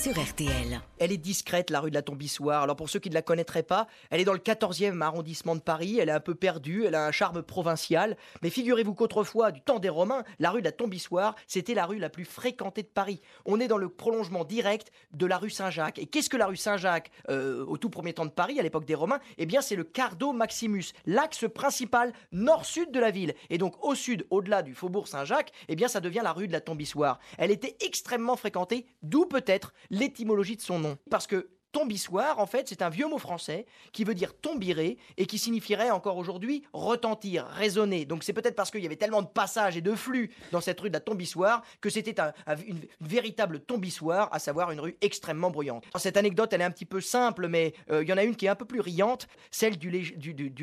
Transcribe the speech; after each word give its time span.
sur 0.00 0.18
RTL. 0.18 0.80
Elle 0.98 1.12
est 1.12 1.18
discrète, 1.18 1.68
la 1.68 1.80
rue 1.80 1.90
de 1.90 1.94
la 1.94 2.00
Tombissoire. 2.00 2.62
Alors 2.62 2.74
pour 2.74 2.88
ceux 2.88 3.00
qui 3.00 3.10
ne 3.10 3.14
la 3.14 3.20
connaîtraient 3.20 3.62
pas, 3.62 3.86
elle 4.08 4.18
est 4.20 4.24
dans 4.24 4.32
le 4.32 4.38
14e 4.38 5.02
arrondissement 5.02 5.54
de 5.54 5.60
Paris. 5.60 5.98
Elle 6.00 6.08
est 6.08 6.12
un 6.12 6.20
peu 6.20 6.34
perdue, 6.34 6.86
elle 6.86 6.94
a 6.94 7.06
un 7.06 7.12
charme 7.12 7.42
provincial. 7.42 8.16
Mais 8.42 8.48
figurez-vous 8.48 8.94
qu'autrefois, 8.94 9.50
du 9.50 9.60
temps 9.60 9.78
des 9.78 9.90
Romains, 9.90 10.24
la 10.38 10.50
rue 10.50 10.60
de 10.60 10.64
la 10.64 10.72
Tombissoire, 10.72 11.34
c'était 11.46 11.74
la 11.74 11.84
rue 11.84 11.98
la 11.98 12.08
plus 12.08 12.24
fréquentée 12.24 12.82
de 12.82 12.88
Paris. 12.88 13.20
On 13.44 13.60
est 13.60 13.68
dans 13.68 13.76
le 13.76 13.90
prolongement 13.90 14.44
direct 14.44 14.90
de 15.12 15.26
la 15.26 15.36
rue 15.36 15.50
Saint-Jacques. 15.50 15.98
Et 15.98 16.06
qu'est-ce 16.06 16.30
que 16.30 16.38
la 16.38 16.46
rue 16.46 16.56
Saint-Jacques 16.56 17.10
euh, 17.28 17.66
au 17.66 17.76
tout 17.76 17.90
premier 17.90 18.14
temps 18.14 18.26
de 18.26 18.30
Paris, 18.30 18.58
à 18.58 18.62
l'époque 18.62 18.86
des 18.86 18.94
Romains? 18.94 19.20
Eh 19.36 19.44
bien, 19.44 19.60
c'est 19.60 19.76
le 19.76 19.84
Cardo 19.84 20.32
Maximus, 20.32 20.92
l'axe 21.04 21.44
principal 21.52 22.14
nord-sud 22.32 22.90
de 22.90 23.00
la 23.00 23.10
ville. 23.10 23.34
Et 23.50 23.58
donc 23.58 23.74
au 23.84 23.94
sud, 23.94 24.26
au-delà 24.30 24.62
du 24.62 24.74
faubourg 24.74 25.08
Saint-Jacques, 25.08 25.52
eh 25.68 25.76
bien, 25.76 25.88
ça 25.88 26.00
devient 26.00 26.22
la 26.22 26.32
rue 26.32 26.46
de 26.46 26.52
la 26.52 26.62
Tombissoire. 26.62 27.18
Elle 27.36 27.50
était 27.50 27.76
extrêmement 27.84 28.36
fréquentée, 28.36 28.86
d'où 29.02 29.26
peut-être 29.26 29.74
l'étymologie 29.90 30.56
de 30.56 30.62
son 30.62 30.78
nom. 30.78 30.98
Parce 31.10 31.26
que 31.26 31.50
Tombissoire, 31.72 32.40
en 32.40 32.46
fait, 32.46 32.68
c'est 32.68 32.82
un 32.82 32.88
vieux 32.88 33.06
mot 33.06 33.18
français 33.18 33.64
qui 33.92 34.02
veut 34.02 34.14
dire 34.14 34.34
tombirer 34.36 34.98
et 35.16 35.26
qui 35.26 35.38
signifierait 35.38 35.92
encore 35.92 36.16
aujourd'hui 36.16 36.64
retentir, 36.72 37.46
résonner. 37.46 38.04
Donc 38.04 38.24
c'est 38.24 38.32
peut-être 38.32 38.56
parce 38.56 38.72
qu'il 38.72 38.82
y 38.82 38.86
avait 38.86 38.96
tellement 38.96 39.22
de 39.22 39.28
passages 39.28 39.76
et 39.76 39.80
de 39.80 39.94
flux 39.94 40.32
dans 40.50 40.60
cette 40.60 40.80
rue 40.80 40.88
de 40.88 40.94
la 40.94 41.00
Tombissoire 41.00 41.62
que 41.80 41.88
c'était 41.88 42.20
une, 42.66 42.80
véritable 43.00 43.60
tombissoire, 43.60 44.28
à 44.32 44.40
savoir 44.40 44.72
une 44.72 44.80
rue 44.80 44.96
extrêmement 45.00 45.50
bruyante. 45.50 45.84
cette 45.96 46.16
anecdote, 46.16 46.52
elle 46.52 46.62
est 46.62 46.64
un 46.64 46.72
petit 46.72 46.86
peu 46.86 47.00
simple, 47.00 47.46
mais 47.46 47.74
euh, 47.90 48.02
il 48.02 48.08
y 48.08 48.12
en 48.12 48.16
a 48.16 48.24
une 48.24 48.34
qui 48.34 48.46
est 48.46 48.48
un 48.50 48.56
peu 48.56 48.64
plus 48.64 48.80
riante, 48.80 49.28
celle 49.52 49.78
du 49.78 49.90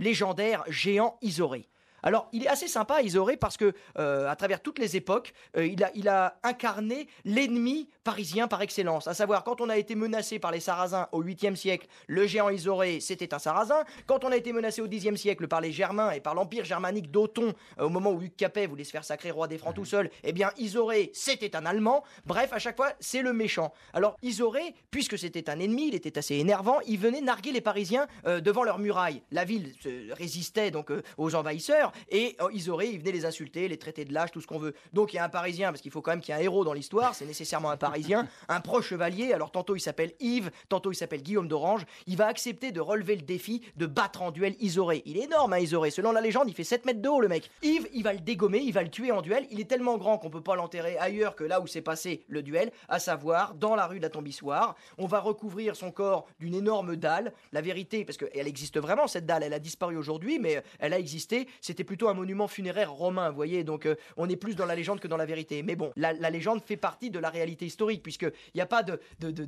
légendaire 0.00 0.64
géant 0.68 1.18
Isoré. 1.20 1.68
Alors, 2.04 2.28
il 2.32 2.44
est 2.44 2.48
assez 2.48 2.68
sympa, 2.68 3.00
Isoré, 3.00 3.38
parce 3.38 3.56
que 3.56 3.72
euh, 3.98 4.28
à 4.28 4.36
travers 4.36 4.60
toutes 4.60 4.78
les 4.78 4.94
époques, 4.94 5.32
euh, 5.56 5.66
il, 5.66 5.82
a, 5.82 5.90
il 5.94 6.06
a 6.10 6.36
incarné 6.42 7.08
l'ennemi 7.24 7.88
parisien 8.04 8.46
par 8.46 8.60
excellence. 8.60 9.08
À 9.08 9.14
savoir, 9.14 9.42
quand 9.42 9.62
on 9.62 9.70
a 9.70 9.78
été 9.78 9.94
menacé 9.94 10.38
par 10.38 10.52
les 10.52 10.60
Sarrasins 10.60 11.08
au 11.12 11.24
8e 11.24 11.56
siècle, 11.56 11.86
le 12.06 12.26
géant 12.26 12.50
Isoré, 12.50 13.00
c'était 13.00 13.32
un 13.32 13.38
Sarrasin. 13.38 13.84
Quand 14.04 14.22
on 14.22 14.30
a 14.30 14.36
été 14.36 14.52
menacé 14.52 14.82
au 14.82 14.86
10e 14.86 15.16
siècle 15.16 15.48
par 15.48 15.62
les 15.62 15.72
Germains 15.72 16.10
et 16.10 16.20
par 16.20 16.34
l'empire 16.34 16.66
germanique 16.66 17.10
d'Othon, 17.10 17.54
euh, 17.78 17.84
au 17.84 17.88
moment 17.88 18.12
où 18.12 18.20
Hugues 18.20 18.36
Capet 18.36 18.66
voulait 18.66 18.84
se 18.84 18.90
faire 18.90 19.04
sacrer 19.04 19.30
roi 19.30 19.48
des 19.48 19.56
Francs 19.56 19.74
tout 19.74 19.86
seul, 19.86 20.10
eh 20.24 20.32
bien, 20.34 20.50
Isoré, 20.58 21.10
c'était 21.14 21.56
un 21.56 21.64
Allemand. 21.64 22.04
Bref, 22.26 22.52
à 22.52 22.58
chaque 22.58 22.76
fois, 22.76 22.92
c'est 23.00 23.22
le 23.22 23.32
méchant. 23.32 23.72
Alors, 23.94 24.18
Isoré, 24.20 24.74
puisque 24.90 25.16
c'était 25.16 25.48
un 25.48 25.58
ennemi, 25.58 25.88
il 25.88 25.94
était 25.94 26.18
assez 26.18 26.34
énervant, 26.34 26.80
il 26.86 26.98
venait 26.98 27.22
narguer 27.22 27.52
les 27.52 27.62
Parisiens 27.62 28.06
devant 28.26 28.62
leurs 28.62 28.78
murailles. 28.78 29.22
La 29.30 29.44
ville 29.44 29.72
résistait 30.12 30.70
donc 30.70 30.92
aux 31.16 31.34
envahisseurs 31.34 31.93
et 32.10 32.36
oh, 32.40 32.48
ils 32.52 32.70
auraient, 32.70 32.90
ils 32.90 32.98
venaient 32.98 33.12
les 33.12 33.24
insulter, 33.24 33.68
les 33.68 33.78
traiter 33.78 34.04
de 34.04 34.12
lâches, 34.12 34.32
tout 34.32 34.40
ce 34.40 34.46
qu'on 34.46 34.58
veut. 34.58 34.74
Donc 34.92 35.12
il 35.12 35.16
y 35.16 35.18
a 35.18 35.24
un 35.24 35.28
Parisien, 35.28 35.70
parce 35.70 35.80
qu'il 35.80 35.90
faut 35.90 36.02
quand 36.02 36.12
même 36.12 36.20
qu'il 36.20 36.34
y 36.34 36.38
ait 36.38 36.40
un 36.40 36.44
héros 36.44 36.64
dans 36.64 36.72
l'histoire, 36.72 37.14
c'est 37.14 37.26
nécessairement 37.26 37.70
un 37.70 37.76
Parisien, 37.76 38.28
un 38.48 38.60
proche 38.60 38.88
chevalier, 38.88 39.32
alors 39.32 39.50
tantôt 39.50 39.76
il 39.76 39.80
s'appelle 39.80 40.12
Yves, 40.20 40.50
tantôt 40.68 40.92
il 40.92 40.96
s'appelle 40.96 41.22
Guillaume 41.22 41.48
d'Orange, 41.48 41.84
il 42.06 42.16
va 42.16 42.26
accepter 42.26 42.72
de 42.72 42.80
relever 42.80 43.16
le 43.16 43.22
défi 43.22 43.62
de 43.76 43.86
battre 43.86 44.22
en 44.22 44.30
duel 44.30 44.54
Isoré. 44.60 45.02
Il 45.06 45.16
est 45.16 45.24
énorme, 45.24 45.52
hein, 45.52 45.58
Isoré. 45.58 45.90
Selon 45.90 46.12
la 46.12 46.20
légende, 46.20 46.48
il 46.48 46.54
fait 46.54 46.64
7 46.64 46.84
mètres 46.86 47.00
de 47.00 47.08
haut, 47.08 47.20
le 47.20 47.28
mec. 47.28 47.50
Yves, 47.62 47.88
il 47.92 48.02
va 48.02 48.12
le 48.12 48.20
dégommer, 48.20 48.58
il 48.58 48.72
va 48.72 48.82
le 48.82 48.90
tuer 48.90 49.12
en 49.12 49.22
duel. 49.22 49.46
Il 49.50 49.60
est 49.60 49.68
tellement 49.68 49.96
grand 49.98 50.18
qu'on 50.18 50.30
peut 50.30 50.42
pas 50.42 50.56
l'enterrer 50.56 50.96
ailleurs 50.98 51.36
que 51.36 51.44
là 51.44 51.60
où 51.60 51.66
s'est 51.66 51.82
passé 51.82 52.24
le 52.28 52.42
duel, 52.42 52.70
à 52.88 52.98
savoir 52.98 53.54
dans 53.54 53.74
la 53.74 53.86
rue 53.86 53.98
de 53.98 54.02
la 54.02 54.10
Tombissoire. 54.10 54.76
On 54.98 55.06
va 55.06 55.20
recouvrir 55.20 55.76
son 55.76 55.90
corps 55.90 56.26
d'une 56.38 56.54
énorme 56.54 56.96
dalle. 56.96 57.32
La 57.52 57.60
vérité, 57.60 58.04
parce 58.04 58.18
qu'elle 58.18 58.48
existe 58.48 58.78
vraiment, 58.78 59.06
cette 59.06 59.26
dalle, 59.26 59.42
elle 59.42 59.54
a 59.54 59.58
disparu 59.58 59.96
aujourd'hui, 59.96 60.38
mais 60.38 60.62
elle 60.78 60.92
a 60.92 60.98
existé. 60.98 61.48
C'était 61.60 61.83
plutôt 61.84 62.08
un 62.08 62.14
monument 62.14 62.48
funéraire 62.48 62.92
romain, 62.92 63.30
vous 63.30 63.36
voyez, 63.36 63.64
donc 63.64 63.86
euh, 63.86 63.96
on 64.16 64.28
est 64.28 64.36
plus 64.36 64.56
dans 64.56 64.66
la 64.66 64.74
légende 64.74 65.00
que 65.00 65.08
dans 65.08 65.16
la 65.16 65.26
vérité. 65.26 65.62
Mais 65.62 65.76
bon, 65.76 65.92
la, 65.96 66.12
légende 66.30 66.62
fait 66.64 66.76
partie 66.76 67.10
de 67.10 67.18
la 67.18 67.30
réalité 67.30 67.66
historique, 67.66 68.02
puisqu'il 68.02 68.32
n'y 68.54 68.60
a 68.60 68.66
pas 68.66 68.82
de, 68.82 68.98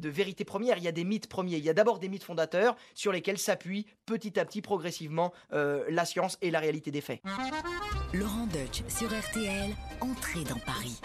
vérité 0.09 0.45
première, 0.45 0.79
il 0.79 0.85
y 0.85 0.89
a 0.89 0.93
des 0.93 1.05
mythes 1.05 1.29
premiers. 1.29 1.57
Il 1.57 1.65
y 1.65 1.71
a 1.71 1.75
d'abord 1.75 1.99
des 1.99 2.09
mythes 2.09 2.25
fondateurs 2.25 2.77
sur 2.95 3.13
lesquels 3.13 3.39
s'appuie 3.39 3.87
petit 4.07 4.39
à 4.39 4.45
petit, 4.45 4.63
progressivement, 4.63 5.33
euh, 5.53 5.85
la 5.89 6.05
science 6.05 6.39
et 6.43 6.51
la 6.51 6.61
réalité 6.61 6.91
des 6.91 7.01
faits. 7.01 7.21
Laurent 8.13 8.47
Deutsch 8.47 8.83
sur 8.89 9.09
RTL, 9.09 9.75
entrée 10.01 10.45
dans 10.45 10.59
Paris. 10.61 11.01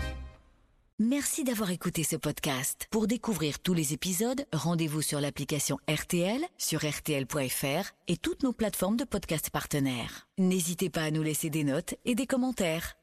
Merci 1.04 1.44
d'avoir 1.44 1.72
écouté 1.72 2.04
ce 2.04 2.16
podcast. 2.16 2.86
Pour 2.92 3.08
découvrir 3.08 3.60
tous 3.60 3.74
les 3.74 3.92
épisodes, 3.92 4.46
rendez-vous 4.54 5.02
sur 5.02 5.20
l'application 5.20 5.80
RTL, 5.90 6.46
sur 6.60 6.82
rtl.fr 6.82 7.90
et 8.08 8.18
toutes 8.18 8.44
nos 8.44 8.54
plateformes 8.54 8.98
de 8.98 9.04
podcast 9.04 9.50
partenaires. 9.50 10.28
N'hésitez 10.38 10.92
pas 10.92 11.02
à 11.02 11.10
nous 11.10 11.24
laisser 11.24 11.50
des 11.50 11.64
notes 11.64 11.96
et 12.06 12.14
des 12.14 12.28
commentaires. 12.28 12.98